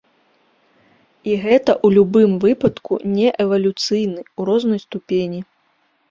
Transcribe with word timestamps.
І 1.31 1.33
гэта 1.43 1.71
ў 1.73 1.87
любым 1.97 2.31
выпадку 2.45 2.93
не 3.17 3.27
эвалюцыйны, 3.43 4.21
у 4.41 4.49
рознай 4.51 4.79
ступені. 4.85 5.39